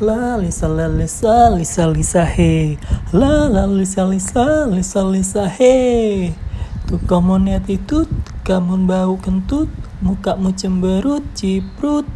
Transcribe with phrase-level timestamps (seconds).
[0.00, 2.78] La lisa la lisa lisa lisa he.
[3.12, 6.32] La la lisa lisa lisa lisa he.
[6.88, 8.08] Tuh kamu attitude
[8.40, 9.68] Kamu bau kentut
[10.00, 12.08] Mukamu cemberut ciprut.